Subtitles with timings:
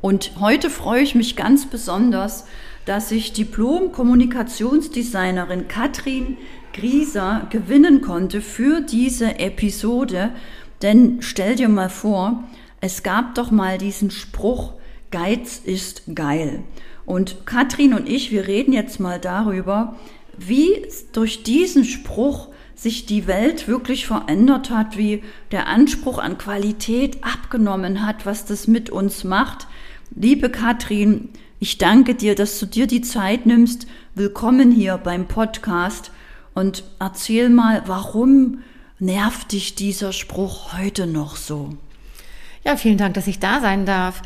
[0.00, 2.46] Und heute freue ich mich ganz besonders,
[2.84, 6.36] dass ich Diplom-Kommunikationsdesignerin Katrin
[6.72, 10.30] Grieser gewinnen konnte für diese Episode.
[10.82, 12.44] Denn stell dir mal vor,
[12.80, 14.74] es gab doch mal diesen Spruch,
[15.10, 16.62] Geiz ist geil.
[17.06, 19.96] Und Katrin und ich, wir reden jetzt mal darüber,
[20.36, 27.24] wie durch diesen Spruch sich die Welt wirklich verändert hat, wie der Anspruch an Qualität
[27.24, 29.66] abgenommen hat, was das mit uns macht.
[30.14, 33.86] Liebe Katrin, ich danke dir, dass du dir die Zeit nimmst.
[34.14, 36.12] Willkommen hier beim Podcast
[36.54, 38.60] und erzähl mal, warum
[38.98, 41.70] nervt dich dieser Spruch heute noch so?
[42.64, 44.22] Ja, vielen Dank, dass ich da sein darf.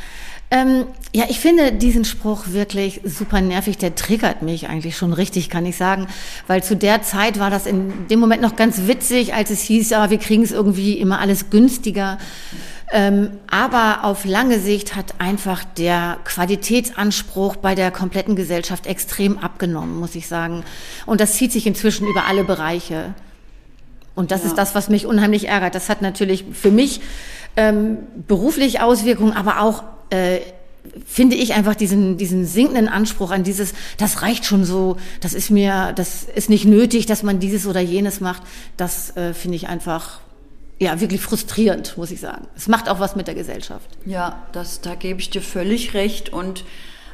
[0.51, 3.79] Ähm, ja, ich finde diesen Spruch wirklich super nervig.
[3.79, 6.09] Der triggert mich eigentlich schon richtig, kann ich sagen.
[6.47, 9.91] Weil zu der Zeit war das in dem Moment noch ganz witzig, als es hieß,
[9.91, 12.19] ja, wir kriegen es irgendwie immer alles günstiger.
[12.93, 19.99] Ähm, aber auf lange Sicht hat einfach der Qualitätsanspruch bei der kompletten Gesellschaft extrem abgenommen,
[19.99, 20.65] muss ich sagen.
[21.07, 23.15] Und das zieht sich inzwischen über alle Bereiche.
[24.17, 24.49] Und das ja.
[24.49, 25.77] ist das, was mich unheimlich ärgert.
[25.77, 27.01] Das hat natürlich für mich
[27.57, 30.41] ähm, beruflich Auswirkungen, aber auch äh,
[31.07, 35.51] finde ich einfach diesen, diesen sinkenden Anspruch an dieses, das reicht schon so, das ist
[35.51, 38.43] mir, das ist nicht nötig, dass man dieses oder jenes macht.
[38.77, 40.21] Das äh, finde ich einfach
[40.81, 42.49] ja, wirklich frustrierend, muss ich sagen.
[42.57, 43.87] Es macht auch was mit der Gesellschaft.
[44.07, 46.33] Ja, das, da gebe ich dir völlig recht.
[46.33, 46.65] Und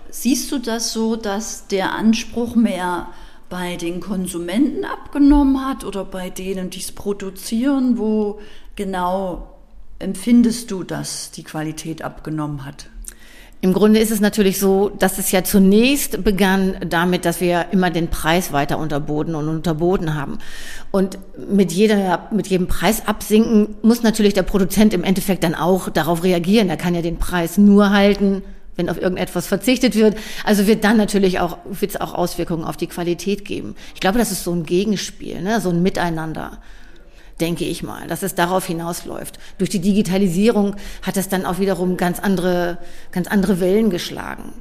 [0.09, 3.09] siehst du das so, dass der Anspruch mehr
[3.49, 7.99] bei den Konsumenten abgenommen hat oder bei denen, die es produzieren?
[7.99, 8.39] Wo
[8.77, 9.59] genau
[9.99, 12.89] empfindest du, dass die Qualität abgenommen hat?
[13.63, 17.91] Im Grunde ist es natürlich so, dass es ja zunächst begann damit, dass wir immer
[17.91, 20.39] den Preis weiter unterboten und unterboten haben.
[20.91, 21.19] Und
[21.49, 26.23] mit jeder, mit jedem Preis absinken muss natürlich der Produzent im Endeffekt dann auch darauf
[26.23, 26.69] reagieren.
[26.69, 28.43] Er kann ja den Preis nur halten,
[28.77, 30.17] wenn auf irgendetwas verzichtet wird.
[30.45, 33.75] Also wird dann natürlich auch, wird es auch Auswirkungen auf die Qualität geben.
[33.95, 35.63] Ich glaube, das ist so ein Gegenspiel, ne?
[35.63, 36.59] so ein Miteinander
[37.41, 39.39] denke ich mal, dass es darauf hinausläuft.
[39.59, 42.79] Durch die Digitalisierung hat es dann auch wiederum ganz andere,
[43.13, 44.53] ganz andere Wellen geschlagen,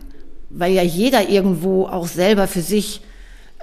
[0.49, 3.01] weil ja jeder irgendwo auch selber für sich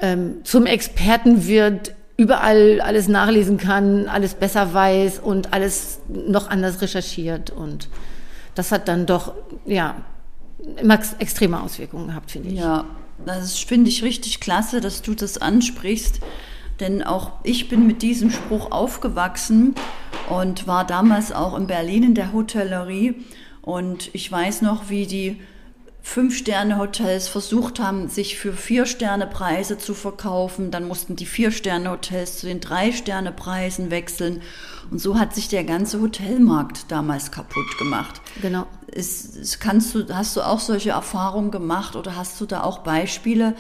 [0.01, 6.81] ähm, zum Experten wird, überall alles nachlesen kann, alles besser weiß und alles noch anders
[6.81, 7.89] recherchiert und
[8.55, 9.34] das hat dann doch
[9.67, 9.97] ja
[10.81, 12.59] immer extreme Auswirkungen gehabt, finde ich.
[12.59, 12.84] Ja,
[13.25, 16.21] das finde ich richtig klasse, dass du das ansprichst
[16.82, 19.75] denn auch ich bin mit diesem Spruch aufgewachsen
[20.28, 23.15] und war damals auch in Berlin in der Hotellerie.
[23.62, 25.41] Und ich weiß noch, wie die
[26.03, 30.72] Fünf-Sterne-Hotels versucht haben, sich für Vier-Sterne-Preise zu verkaufen.
[30.72, 34.42] Dann mussten die Vier-Sterne-Hotels zu den Drei-Sterne-Preisen wechseln.
[34.91, 38.21] Und so hat sich der ganze Hotelmarkt damals kaputt gemacht.
[38.42, 38.66] Genau.
[38.88, 43.54] Ist, kannst du, hast du auch solche Erfahrungen gemacht oder hast du da auch Beispiele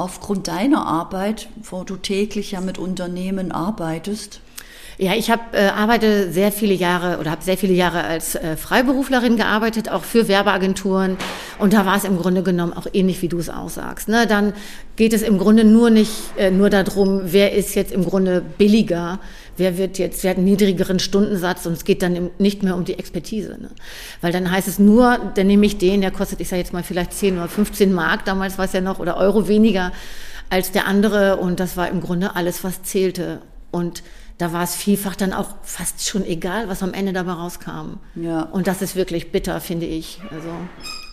[0.00, 4.40] aufgrund deiner Arbeit, wo du täglich ja mit Unternehmen arbeitest?
[4.98, 8.56] Ja, ich habe äh, arbeite sehr viele Jahre oder habe sehr viele Jahre als äh,
[8.58, 11.16] Freiberuflerin gearbeitet, auch für Werbeagenturen.
[11.58, 14.08] Und da war es im Grunde genommen auch ähnlich, wie du es auch sagst.
[14.08, 14.26] Ne?
[14.26, 14.52] Dann
[14.96, 19.20] geht es im Grunde nur nicht äh, nur darum, wer ist jetzt im Grunde billiger,
[19.60, 22.84] wer wird jetzt, wer hat einen niedrigeren Stundensatz und es geht dann nicht mehr um
[22.84, 23.56] die Expertise.
[23.60, 23.70] Ne?
[24.20, 26.82] Weil dann heißt es nur, dann nehme ich den, der kostet, ich sage jetzt mal
[26.82, 29.92] vielleicht 10 oder 15 Mark, damals war es ja noch, oder Euro weniger
[30.48, 33.40] als der andere und das war im Grunde alles, was zählte.
[33.70, 34.02] Und
[34.38, 37.98] da war es vielfach dann auch fast schon egal, was am Ende dabei rauskam.
[38.14, 38.42] Ja.
[38.42, 40.20] Und das ist wirklich bitter, finde ich.
[40.30, 40.48] Also.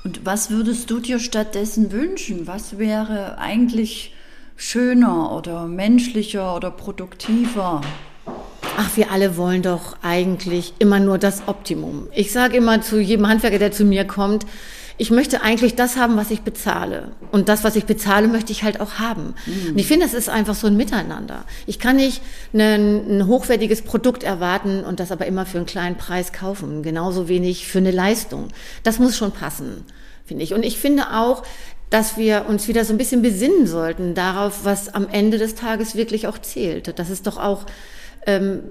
[0.06, 2.48] Und was würdest du dir stattdessen wünschen?
[2.48, 4.16] Was wäre eigentlich
[4.56, 7.82] schöner oder menschlicher oder produktiver?
[8.78, 12.08] Ach, wir alle wollen doch eigentlich immer nur das Optimum.
[12.14, 14.46] Ich sage immer zu jedem Handwerker, der zu mir kommt,
[15.00, 17.12] ich möchte eigentlich das haben, was ich bezahle.
[17.32, 19.36] Und das, was ich bezahle, möchte ich halt auch haben.
[19.46, 19.72] Mhm.
[19.72, 21.44] Und ich finde, es ist einfach so ein Miteinander.
[21.68, 22.22] Ich kann nicht
[22.54, 26.82] ein, ein, hochwertiges Produkt erwarten und das aber immer für einen kleinen Preis kaufen.
[26.82, 28.48] Genauso wenig für eine Leistung.
[28.82, 29.86] Das muss schon passen,
[30.26, 30.56] finde ich.
[30.56, 31.44] Und ich finde auch,
[31.92, 35.96] dass wir uns wieder so ein bisschen besinnen sollten darauf, was am Ende des Tages
[35.96, 36.98] wirklich auch zählt.
[36.98, 37.66] Das ist doch auch
[38.26, 38.62] ähm,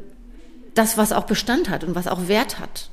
[0.74, 2.90] das, was auch Bestand hat und was auch Wert hat.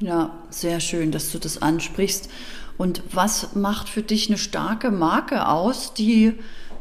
[0.00, 2.30] Ja, sehr schön, dass du das ansprichst.
[2.76, 6.34] Und was macht für dich eine starke Marke aus, die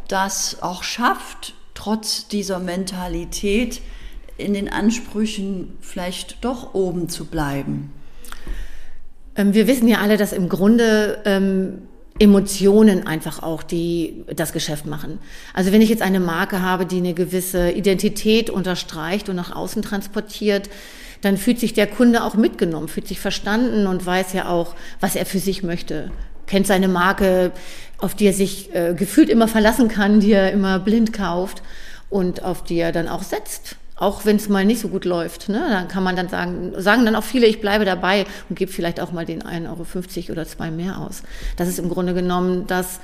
[0.08, 3.82] das auch schafft, trotz dieser Mentalität
[4.38, 7.92] in den Ansprüchen vielleicht doch oben zu bleiben?
[9.36, 11.88] Ähm, wir wissen ja alle, dass im Grunde ähm,
[12.20, 15.20] Emotionen einfach auch, die das Geschäft machen.
[15.54, 19.82] Also wenn ich jetzt eine Marke habe, die eine gewisse Identität unterstreicht und nach außen
[19.82, 20.70] transportiert,
[21.22, 25.16] dann fühlt sich der Kunde auch mitgenommen, fühlt sich verstanden und weiß ja auch, was
[25.16, 26.12] er für sich möchte.
[26.46, 27.52] Kennt seine Marke,
[27.98, 31.62] auf die er sich äh, gefühlt immer verlassen kann, die er immer blind kauft
[32.10, 33.76] und auf die er dann auch setzt.
[33.98, 35.66] Auch wenn es mal nicht so gut läuft, ne?
[35.70, 39.00] dann kann man dann sagen, sagen dann auch viele, ich bleibe dabei und gebe vielleicht
[39.00, 41.24] auch mal den 1,50 Euro oder zwei mehr aus.
[41.56, 43.00] Das ist im Grunde genommen das,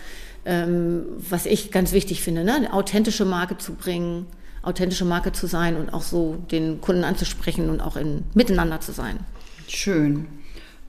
[0.45, 2.54] ähm, was ich ganz wichtig finde, ne?
[2.54, 4.28] eine authentische Marke zu bringen,
[4.62, 8.92] authentische Marke zu sein und auch so den Kunden anzusprechen und auch in miteinander zu
[8.92, 9.19] sein.
[9.68, 10.28] Schön.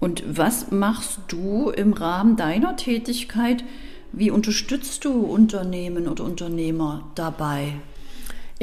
[0.00, 3.64] Und was machst du im Rahmen deiner Tätigkeit?
[4.12, 7.72] Wie unterstützt du Unternehmen oder Unternehmer dabei?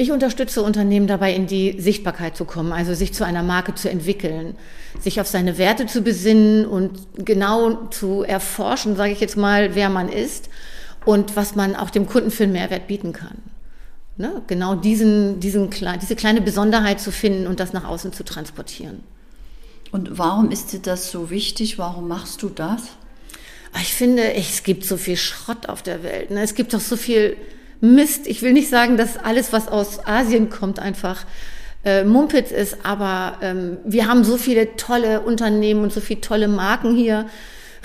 [0.02, 3.88] Ich unterstütze Unternehmen dabei, in die Sichtbarkeit zu kommen, also sich zu einer Marke zu
[3.88, 4.56] entwickeln,
[4.98, 9.90] sich auf seine Werte zu besinnen und genau zu erforschen, sage ich jetzt mal, wer
[9.90, 10.48] man ist
[11.04, 13.36] und was man auch dem Kunden für einen Mehrwert bieten kann.
[14.16, 14.42] Ne?
[14.48, 19.04] Genau diesen, diesen, diese kleine Besonderheit zu finden und das nach außen zu transportieren.
[19.92, 21.78] Und warum ist dir das so wichtig?
[21.78, 22.82] Warum machst du das?
[23.80, 26.32] Ich finde, es gibt so viel Schrott auf der Welt.
[26.32, 26.42] Ne?
[26.42, 27.36] Es gibt doch so viel
[27.82, 28.28] Mist.
[28.28, 31.26] Ich will nicht sagen, dass alles, was aus Asien kommt, einfach
[31.84, 36.46] äh, Mumpitz ist, aber ähm, wir haben so viele tolle Unternehmen und so viele tolle
[36.46, 37.26] Marken hier,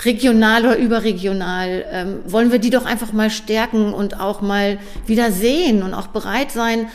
[0.04, 1.84] regional oder überregional.
[1.90, 6.06] Ähm, wollen wir die doch einfach mal stärken und auch mal wieder sehen und auch
[6.06, 6.86] bereit sein,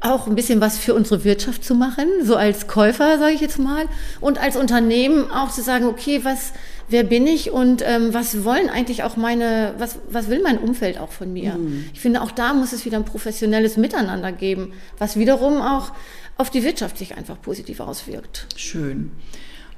[0.00, 3.58] auch ein bisschen was für unsere Wirtschaft zu machen, so als Käufer, sage ich jetzt
[3.58, 3.86] mal,
[4.20, 6.52] und als Unternehmen auch zu sagen, okay, was
[6.90, 10.98] wer bin ich und ähm, was wollen eigentlich auch meine, was, was will mein Umfeld
[10.98, 11.54] auch von mir?
[11.54, 11.86] Mhm.
[11.94, 15.92] Ich finde, auch da muss es wieder ein professionelles Miteinander geben, was wiederum auch
[16.36, 18.46] auf die Wirtschaft sich einfach positiv auswirkt.
[18.56, 19.12] Schön.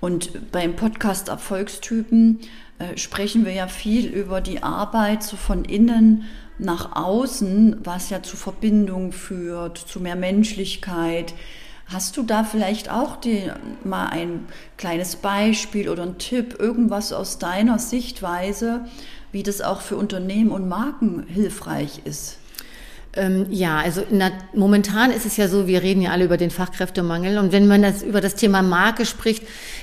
[0.00, 2.40] Und beim Podcast Erfolgstypen
[2.82, 6.24] äh, sprechen wir ja viel über die Arbeit so von innen
[6.58, 11.34] nach außen, was ja zu Verbindung führt, zu mehr Menschlichkeit,
[11.92, 13.50] Hast du da vielleicht auch die,
[13.84, 14.46] mal ein
[14.78, 18.86] kleines Beispiel oder ein Tipp, irgendwas aus deiner Sichtweise,
[19.30, 22.38] wie das auch für Unternehmen und Marken hilfreich ist?
[23.14, 26.50] Ähm, ja, also na, momentan ist es ja so, wir reden ja alle über den
[26.50, 29.42] Fachkräftemangel und wenn man das über das Thema Marke spricht,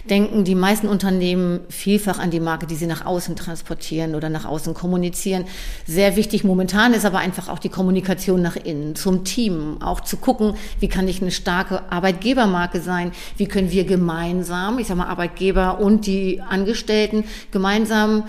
[0.10, 4.46] denken die meisten Unternehmen vielfach an die Marke, die sie nach außen transportieren oder nach
[4.46, 5.46] außen kommunizieren.
[5.86, 10.18] Sehr wichtig momentan ist aber einfach auch die Kommunikation nach innen, zum Team, auch zu
[10.18, 15.06] gucken, wie kann ich eine starke Arbeitgebermarke sein, wie können wir gemeinsam, ich sag mal
[15.06, 18.24] Arbeitgeber und die Angestellten gemeinsam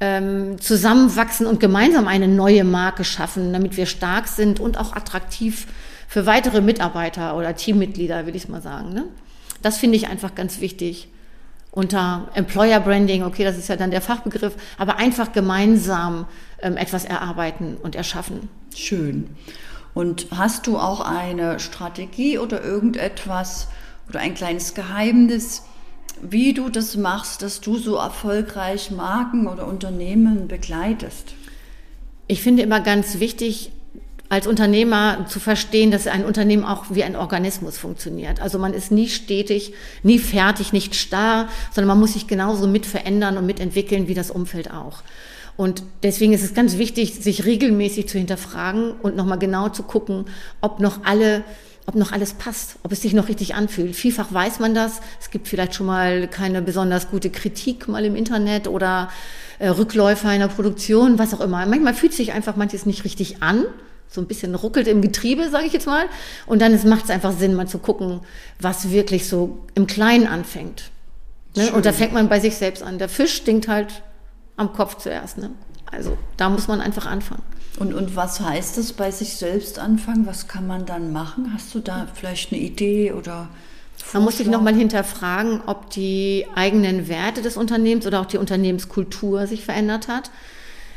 [0.00, 5.66] ähm, zusammenwachsen und gemeinsam eine neue Marke schaffen, damit wir stark sind und auch attraktiv
[6.08, 8.92] für weitere Mitarbeiter oder Teammitglieder, will ich mal sagen.
[8.92, 9.04] Ne?
[9.62, 11.08] Das finde ich einfach ganz wichtig.
[11.70, 16.26] Unter Employer Branding, okay, das ist ja dann der Fachbegriff, aber einfach gemeinsam
[16.62, 18.48] ähm, etwas erarbeiten und erschaffen.
[18.74, 19.36] Schön.
[19.94, 23.68] Und hast du auch eine Strategie oder irgendetwas
[24.08, 25.62] oder ein kleines Geheimnis,
[26.22, 31.34] wie du das machst, dass du so erfolgreich Marken oder Unternehmen begleitest.
[32.26, 33.72] Ich finde immer ganz wichtig,
[34.28, 38.40] als Unternehmer zu verstehen, dass ein Unternehmen auch wie ein Organismus funktioniert.
[38.40, 39.74] Also man ist nie stetig,
[40.04, 44.30] nie fertig, nicht starr, sondern man muss sich genauso mit verändern und mitentwickeln wie das
[44.30, 45.02] Umfeld auch.
[45.56, 50.26] Und deswegen ist es ganz wichtig, sich regelmäßig zu hinterfragen und nochmal genau zu gucken,
[50.60, 51.42] ob noch alle
[51.90, 53.96] ob noch alles passt, ob es sich noch richtig anfühlt.
[53.96, 55.00] Vielfach weiß man das.
[55.20, 59.10] Es gibt vielleicht schon mal keine besonders gute Kritik mal im Internet oder
[59.58, 61.66] äh, Rückläufer in der Produktion, was auch immer.
[61.66, 63.64] Manchmal fühlt sich einfach manches nicht richtig an.
[64.06, 66.04] So ein bisschen ruckelt im Getriebe, sage ich jetzt mal.
[66.46, 68.20] Und dann macht es einfach Sinn, mal zu gucken,
[68.60, 70.92] was wirklich so im Kleinen anfängt.
[71.56, 71.72] Ne?
[71.72, 72.98] Und da fängt man bei sich selbst an.
[72.98, 74.02] Der Fisch stinkt halt
[74.56, 75.38] am Kopf zuerst.
[75.38, 75.50] Ne?
[75.90, 77.42] Also da muss man einfach anfangen.
[77.78, 80.26] Und, und was heißt das bei sich selbst anfangen?
[80.26, 81.52] Was kann man dann machen?
[81.54, 83.48] Hast du da vielleicht eine Idee oder?
[84.12, 89.46] Man muss sich nochmal hinterfragen, ob die eigenen Werte des Unternehmens oder auch die Unternehmenskultur
[89.46, 90.30] sich verändert hat.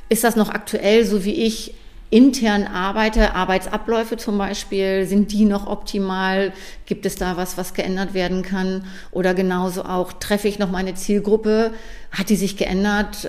[0.10, 1.76] Ist das noch aktuell, so wie ich
[2.10, 6.54] intern arbeite, Arbeitsabläufe zum Beispiel, sind die noch optimal?
[6.86, 8.86] Gibt es da was, was geändert werden kann?
[9.12, 11.74] Oder genauso auch, treffe ich noch meine Zielgruppe?
[12.12, 13.28] Hat die sich geändert?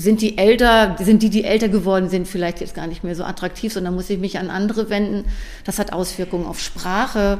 [0.00, 3.24] Sind die älter, sind die, die älter geworden sind, vielleicht jetzt gar nicht mehr so
[3.24, 5.26] attraktiv, sondern muss ich mich an andere wenden.
[5.64, 7.38] Das hat Auswirkungen auf Sprache,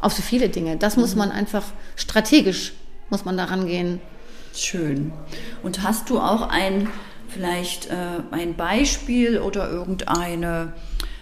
[0.00, 0.76] auf so viele Dinge.
[0.76, 1.62] Das muss man einfach
[1.94, 2.72] strategisch,
[3.10, 4.00] muss man daran gehen.
[4.54, 5.12] Schön.
[5.62, 6.88] Und hast du auch ein,
[7.28, 7.94] vielleicht äh,
[8.32, 10.72] ein Beispiel oder irgendeine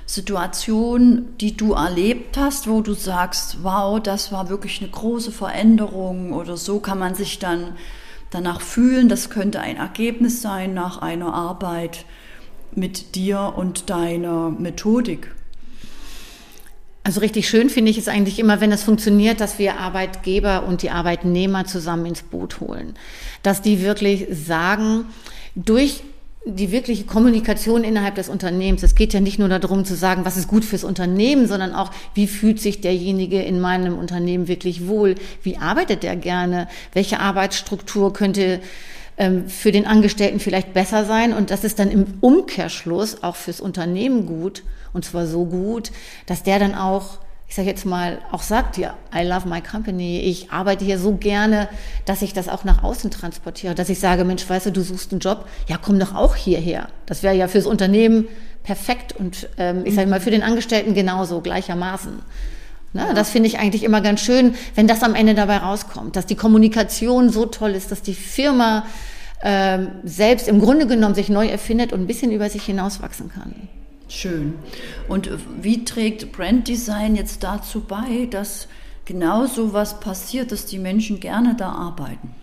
[0.07, 6.33] Situation, die du erlebt hast, wo du sagst, wow, das war wirklich eine große Veränderung
[6.33, 7.75] oder so kann man sich dann
[8.31, 9.09] danach fühlen.
[9.09, 12.05] Das könnte ein Ergebnis sein nach einer Arbeit
[12.73, 15.35] mit dir und deiner Methodik.
[17.05, 20.83] Also richtig schön finde ich es eigentlich immer, wenn es funktioniert, dass wir Arbeitgeber und
[20.83, 22.95] die Arbeitnehmer zusammen ins Boot holen.
[23.43, 25.07] Dass die wirklich sagen,
[25.55, 26.03] durch
[26.55, 28.83] die wirkliche Kommunikation innerhalb des Unternehmens.
[28.83, 31.90] Es geht ja nicht nur darum zu sagen, was ist gut fürs Unternehmen, sondern auch,
[32.14, 35.14] wie fühlt sich derjenige in meinem Unternehmen wirklich wohl?
[35.43, 36.67] Wie arbeitet er gerne?
[36.95, 38.61] Welche Arbeitsstruktur könnte
[39.19, 41.35] ähm, für den Angestellten vielleicht besser sein?
[41.35, 44.62] Und das ist dann im Umkehrschluss auch fürs Unternehmen gut.
[44.95, 45.90] Und zwar so gut,
[46.26, 50.21] dass der dann auch ich sage jetzt mal, auch sagt, ja, I love my company,
[50.21, 51.69] ich arbeite hier so gerne,
[52.05, 55.12] dass ich das auch nach außen transportiere, dass ich sage, Mensch, weißt du, du suchst
[55.12, 56.88] einen Job, ja, komm doch auch hierher.
[57.07, 58.26] Das wäre ja fürs Unternehmen
[58.64, 62.19] perfekt und ähm, ich sage mal, für den Angestellten genauso, gleichermaßen.
[62.93, 63.07] Ne?
[63.09, 63.14] Ja.
[63.14, 66.37] Das finde ich eigentlich immer ganz schön, wenn das am Ende dabei rauskommt, dass die
[66.37, 68.85] Kommunikation so toll ist, dass die Firma
[69.43, 73.69] ähm, selbst im Grunde genommen sich neu erfindet und ein bisschen über sich hinauswachsen kann.
[74.09, 74.55] Schön.
[75.07, 78.69] Und wie trägt Branddesign jetzt dazu bei, dass
[79.05, 82.35] genau so was passiert, dass die Menschen gerne da arbeiten?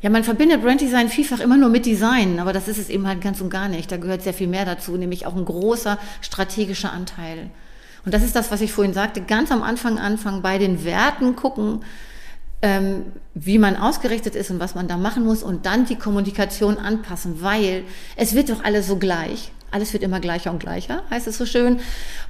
[0.00, 3.20] Ja, man verbindet Branddesign vielfach immer nur mit Design, aber das ist es eben halt
[3.20, 3.90] ganz und gar nicht.
[3.90, 7.50] Da gehört sehr viel mehr dazu, nämlich auch ein großer strategischer Anteil.
[8.04, 11.36] Und das ist das, was ich vorhin sagte, ganz am Anfang anfangen, bei den Werten
[11.36, 11.84] gucken,
[12.62, 16.78] ähm, wie man ausgerichtet ist und was man da machen muss und dann die Kommunikation
[16.78, 17.84] anpassen, weil
[18.16, 19.52] es wird doch alles so gleich.
[19.72, 21.80] Alles wird immer gleicher und gleicher, heißt es so schön.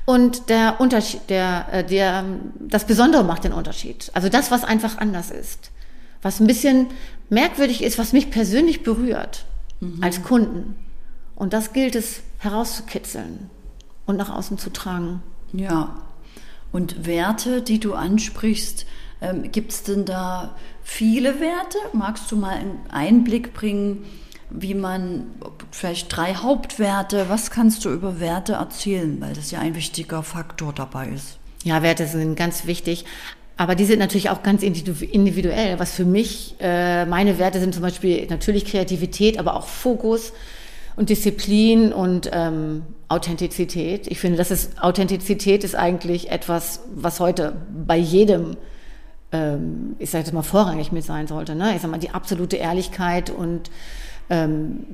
[0.04, 2.24] Und der Unterschied, der, äh, der,
[2.60, 4.10] das Besondere macht den Unterschied.
[4.14, 5.70] Also das, was einfach anders ist.
[6.22, 6.86] Was ein bisschen
[7.28, 9.44] merkwürdig ist, was mich persönlich berührt
[9.80, 10.02] mhm.
[10.02, 10.76] als Kunden.
[11.34, 13.50] Und das gilt es herauszukitzeln
[14.06, 15.22] und nach außen zu tragen.
[15.52, 15.96] Ja.
[16.70, 18.86] Und Werte, die du ansprichst,
[19.20, 21.78] ähm, gibt es denn da viele Werte?
[21.92, 24.04] Magst du mal einen Einblick bringen?
[24.54, 25.26] Wie man
[25.70, 30.72] vielleicht drei Hauptwerte, was kannst du über Werte erzählen, weil das ja ein wichtiger Faktor
[30.72, 31.38] dabei ist.
[31.64, 33.04] Ja, Werte sind ganz wichtig.
[33.56, 35.78] Aber die sind natürlich auch ganz individuell.
[35.78, 40.32] Was für mich, äh, meine Werte sind zum Beispiel natürlich Kreativität, aber auch Fokus
[40.96, 44.06] und Disziplin und ähm, Authentizität.
[44.08, 47.54] Ich finde, das ist Authentizität ist eigentlich etwas, was heute
[47.86, 48.56] bei jedem,
[49.32, 51.54] ähm, ich sage jetzt mal, vorrangig mit sein sollte.
[51.54, 51.74] Ne?
[51.76, 53.70] Ich sage mal, die absolute Ehrlichkeit und
[54.30, 54.86] ähm,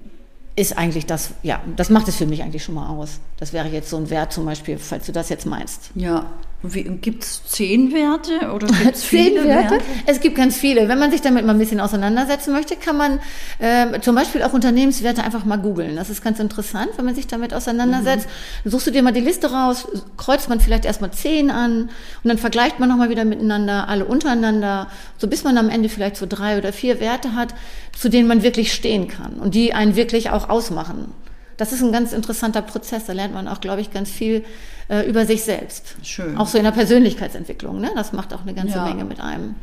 [0.56, 3.20] ist eigentlich das, ja, das macht es für mich eigentlich schon mal aus.
[3.36, 5.90] Das wäre jetzt so ein Wert zum Beispiel, falls du das jetzt meinst.
[5.94, 6.26] Ja,
[6.62, 9.74] Gibt es zehn Werte oder gibt's zehn viele Werte?
[9.74, 9.84] Werte?
[10.06, 10.88] Es gibt ganz viele.
[10.88, 13.20] Wenn man sich damit mal ein bisschen auseinandersetzen möchte, kann man
[13.60, 15.94] äh, zum Beispiel auch Unternehmenswerte einfach mal googeln.
[15.94, 18.26] Das ist ganz interessant, wenn man sich damit auseinandersetzt.
[18.64, 18.70] Mhm.
[18.70, 19.86] Suchst du dir mal die Liste raus,
[20.16, 24.88] kreuzt man vielleicht erstmal zehn an und dann vergleicht man nochmal wieder miteinander, alle untereinander,
[25.16, 27.54] so bis man am Ende vielleicht so drei oder vier Werte hat,
[27.96, 31.12] zu denen man wirklich stehen kann und die einen wirklich auch ausmachen.
[31.58, 33.04] Das ist ein ganz interessanter Prozess.
[33.04, 34.44] Da lernt man auch, glaube ich, ganz viel
[34.88, 35.96] äh, über sich selbst.
[36.02, 36.38] Schön.
[36.38, 37.80] Auch so in der Persönlichkeitsentwicklung.
[37.80, 37.90] Ne?
[37.94, 38.84] Das macht auch eine ganze ja.
[38.84, 39.56] Menge mit einem.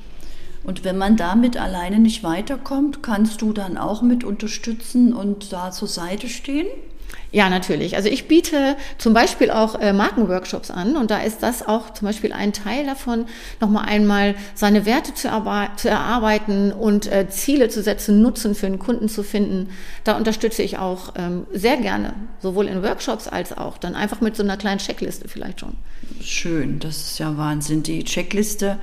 [0.63, 5.71] Und wenn man damit alleine nicht weiterkommt, kannst du dann auch mit unterstützen und da
[5.71, 6.67] zur Seite stehen?
[7.35, 7.97] Ja, natürlich.
[7.97, 12.05] Also ich biete zum Beispiel auch äh, Markenworkshops an und da ist das auch zum
[12.05, 13.25] Beispiel ein Teil davon,
[13.59, 15.27] nochmal einmal seine Werte zu,
[15.75, 19.67] zu erarbeiten und äh, Ziele zu setzen, Nutzen für den Kunden zu finden.
[20.05, 24.37] Da unterstütze ich auch ähm, sehr gerne, sowohl in Workshops als auch dann einfach mit
[24.37, 25.75] so einer kleinen Checkliste vielleicht schon.
[26.21, 27.83] Schön, das ist ja Wahnsinn.
[27.83, 28.79] Die Checkliste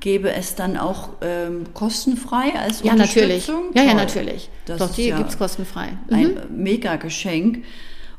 [0.00, 3.46] gäbe es dann auch ähm, kostenfrei als ja, Natürlich.
[3.46, 4.50] Ja, ja, natürlich.
[4.64, 5.92] Das Doch, die ja gibt es kostenfrei.
[6.10, 6.16] Mhm.
[6.16, 7.62] Ein Mega-Geschenk.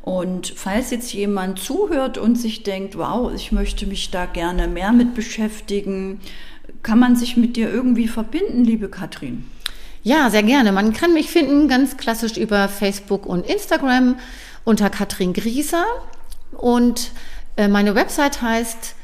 [0.04, 4.92] Und falls jetzt jemand zuhört und sich denkt, wow, ich möchte mich da gerne mehr
[4.92, 6.20] mit beschäftigen,
[6.84, 9.46] kann man sich mit dir irgendwie verbinden, liebe Katrin?
[10.04, 10.74] Ja, sehr gerne.
[10.74, 14.18] Man kann mich finden ganz klassisch über Facebook und Instagram
[14.66, 15.86] unter Katrin Grieser.
[16.52, 17.12] Und
[17.56, 18.96] äh, meine Website heißt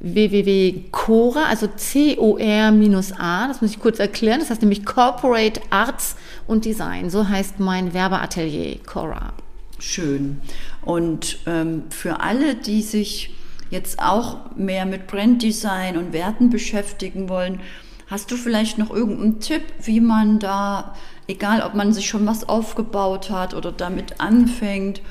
[0.00, 6.16] www.cora, also C-O-R-A, das muss ich kurz erklären, das heißt nämlich Corporate Arts
[6.48, 7.10] und Design.
[7.10, 9.32] So heißt mein Werbeatelier Cora.
[9.78, 10.40] Schön.
[10.82, 13.34] Und ähm, für alle, die sich
[13.70, 17.60] jetzt auch mehr mit Branddesign und Werten beschäftigen wollen,
[18.08, 20.94] hast du vielleicht noch irgendeinen Tipp, wie man da,
[21.26, 25.02] egal ob man sich schon was aufgebaut hat oder damit anfängt,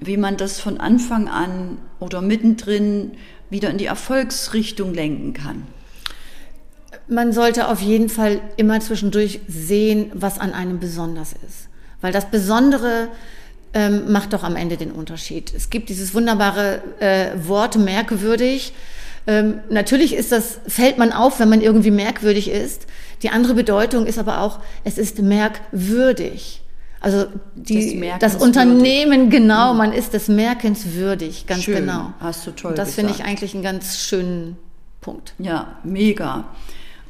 [0.00, 3.12] wie man das von Anfang an oder mittendrin
[3.50, 5.66] wieder in die Erfolgsrichtung lenken kann?
[7.08, 11.68] Man sollte auf jeden Fall immer zwischendurch sehen, was an einem besonders ist.
[12.00, 13.08] Weil das Besondere
[13.74, 15.52] ähm, macht doch am Ende den Unterschied.
[15.54, 18.72] Es gibt dieses wunderbare äh, Wort merkwürdig.
[19.26, 22.86] Ähm, natürlich ist das, fällt man auf, wenn man irgendwie merkwürdig ist.
[23.22, 26.62] Die andere Bedeutung ist aber auch, es ist merkwürdig.
[27.00, 29.78] Also die, das, das Unternehmen, genau, mhm.
[29.78, 31.76] man ist des Merkens würdig, ganz Schön.
[31.76, 32.14] genau.
[32.20, 34.56] Hast du toll Und das finde ich eigentlich einen ganz schönen
[35.02, 35.34] Punkt.
[35.38, 36.44] Ja, mega.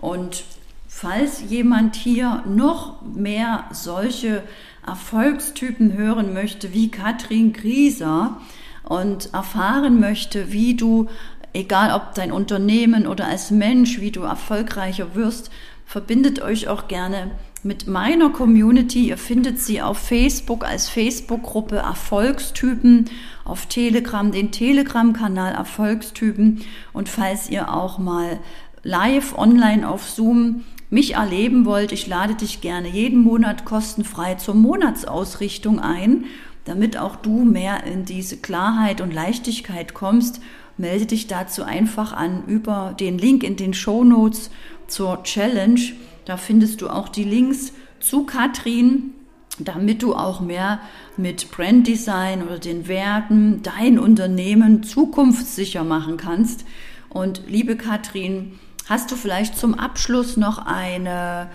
[0.00, 0.42] Und
[0.88, 4.42] falls jemand hier noch mehr solche
[4.86, 8.40] Erfolgstypen hören möchte wie Katrin Grieser
[8.82, 11.08] und erfahren möchte, wie du,
[11.52, 15.50] egal ob dein Unternehmen oder als Mensch, wie du erfolgreicher wirst,
[15.86, 17.30] verbindet euch auch gerne
[17.62, 19.08] mit meiner Community.
[19.08, 23.06] Ihr findet sie auf Facebook als Facebook-Gruppe Erfolgstypen,
[23.44, 26.62] auf Telegram den Telegram-Kanal Erfolgstypen
[26.92, 28.38] und falls ihr auch mal
[28.82, 30.64] live online auf Zoom
[30.94, 36.26] mich erleben wollt, ich lade dich gerne jeden Monat kostenfrei zur Monatsausrichtung ein,
[36.64, 40.40] damit auch du mehr in diese Klarheit und Leichtigkeit kommst.
[40.78, 44.50] Melde dich dazu einfach an über den Link in den Show Notes
[44.86, 45.80] zur Challenge.
[46.26, 49.14] Da findest du auch die Links zu Katrin,
[49.58, 50.78] damit du auch mehr
[51.16, 56.64] mit Branddesign oder den Werten dein Unternehmen zukunftssicher machen kannst.
[57.08, 61.50] Und liebe Katrin, hast du vielleicht zum Abschluss noch eine,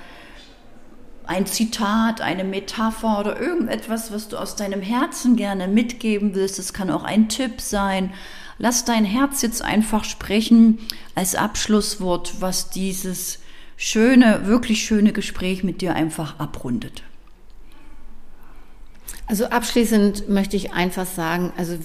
[1.25, 6.59] ein Zitat, eine Metapher oder irgendetwas, was du aus deinem Herzen gerne mitgeben willst?
[6.59, 8.13] Es kann auch ein Tipp sein.
[8.57, 10.79] Lass dein Herz jetzt einfach sprechen
[11.15, 13.39] als Abschlusswort, was dieses
[13.77, 17.03] schöne, wirklich schöne Gespräch mit dir einfach abrundet.
[19.27, 21.77] Also abschließend möchte ich einfach sagen, also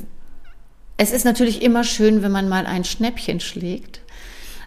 [0.96, 4.00] es ist natürlich immer schön, wenn man mal ein Schnäppchen schlägt.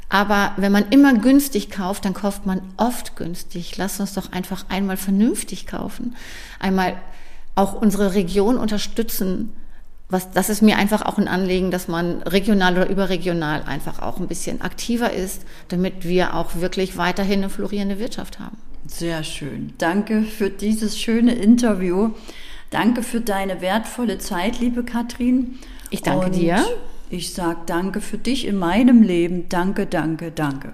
[0.09, 3.75] Aber wenn man immer günstig kauft, dann kauft man oft günstig.
[3.77, 6.15] Lass uns doch einfach einmal vernünftig kaufen.
[6.59, 6.95] Einmal
[7.55, 9.51] auch unsere Region unterstützen
[10.09, 14.19] was, das ist mir einfach auch ein Anliegen, dass man regional oder überregional einfach auch
[14.19, 18.57] ein bisschen aktiver ist, damit wir auch wirklich weiterhin eine florierende Wirtschaft haben.
[18.85, 19.73] Sehr schön.
[19.77, 22.11] Danke für dieses schöne Interview.
[22.69, 25.59] Danke für deine wertvolle Zeit, liebe Katrin.
[25.89, 26.65] Ich danke Und dir.
[27.09, 29.47] Ich sage danke für dich in meinem Leben.
[29.49, 30.73] Danke, danke, danke.